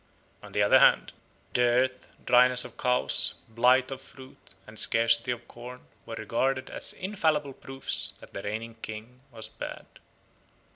On 0.41 0.51
the 0.51 0.63
other 0.63 0.79
hand, 0.79 1.11
dearth, 1.53 2.07
dryness 2.25 2.65
of 2.65 2.75
cows, 2.75 3.35
blight 3.47 3.91
of 3.91 4.01
fruit, 4.01 4.55
and 4.65 4.79
scarcity 4.79 5.29
of 5.29 5.47
corn 5.47 5.81
were 6.07 6.15
regarded 6.15 6.71
as 6.71 6.93
infallible 6.93 7.53
proofs 7.53 8.13
that 8.19 8.33
the 8.33 8.41
reigning 8.41 8.77
king 8.81 9.19
was 9.31 9.47
bad. 9.47 9.85